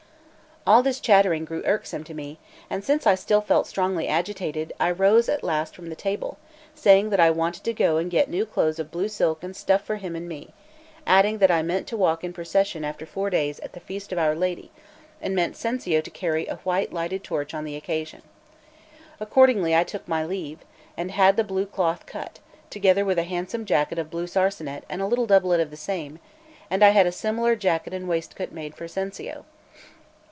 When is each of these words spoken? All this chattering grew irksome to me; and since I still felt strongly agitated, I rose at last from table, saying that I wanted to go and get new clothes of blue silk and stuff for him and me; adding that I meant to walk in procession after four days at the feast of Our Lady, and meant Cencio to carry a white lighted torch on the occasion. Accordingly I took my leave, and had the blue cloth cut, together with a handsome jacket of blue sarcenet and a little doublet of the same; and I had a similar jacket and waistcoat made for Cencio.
All 0.67 0.83
this 0.83 0.99
chattering 0.99 1.43
grew 1.43 1.63
irksome 1.65 2.03
to 2.03 2.13
me; 2.13 2.37
and 2.69 2.83
since 2.83 3.07
I 3.07 3.15
still 3.15 3.41
felt 3.41 3.65
strongly 3.65 4.07
agitated, 4.07 4.71
I 4.79 4.91
rose 4.91 5.27
at 5.27 5.41
last 5.43 5.75
from 5.75 5.93
table, 5.95 6.37
saying 6.75 7.09
that 7.09 7.19
I 7.19 7.31
wanted 7.31 7.63
to 7.63 7.73
go 7.73 7.97
and 7.97 8.11
get 8.11 8.29
new 8.29 8.45
clothes 8.45 8.77
of 8.77 8.91
blue 8.91 9.07
silk 9.07 9.43
and 9.43 9.55
stuff 9.55 9.81
for 9.81 9.95
him 9.95 10.15
and 10.15 10.29
me; 10.29 10.53
adding 11.07 11.39
that 11.39 11.49
I 11.49 11.63
meant 11.63 11.87
to 11.87 11.97
walk 11.97 12.23
in 12.23 12.31
procession 12.31 12.85
after 12.85 13.07
four 13.07 13.31
days 13.31 13.57
at 13.61 13.73
the 13.73 13.79
feast 13.79 14.11
of 14.11 14.19
Our 14.19 14.35
Lady, 14.35 14.71
and 15.19 15.35
meant 15.35 15.55
Cencio 15.55 15.99
to 15.99 16.09
carry 16.11 16.45
a 16.45 16.57
white 16.57 16.93
lighted 16.93 17.23
torch 17.23 17.55
on 17.55 17.63
the 17.65 17.75
occasion. 17.75 18.21
Accordingly 19.19 19.75
I 19.75 19.83
took 19.83 20.07
my 20.07 20.23
leave, 20.23 20.59
and 20.95 21.09
had 21.09 21.37
the 21.37 21.43
blue 21.43 21.65
cloth 21.65 22.05
cut, 22.05 22.37
together 22.69 23.03
with 23.03 23.17
a 23.17 23.23
handsome 23.23 23.65
jacket 23.65 23.97
of 23.97 24.11
blue 24.11 24.27
sarcenet 24.27 24.83
and 24.87 25.01
a 25.01 25.07
little 25.07 25.25
doublet 25.25 25.59
of 25.59 25.71
the 25.71 25.75
same; 25.75 26.19
and 26.69 26.83
I 26.83 26.89
had 26.89 27.07
a 27.07 27.11
similar 27.11 27.55
jacket 27.55 27.95
and 27.95 28.07
waistcoat 28.07 28.51
made 28.51 28.75
for 28.75 28.87
Cencio. 28.87 29.45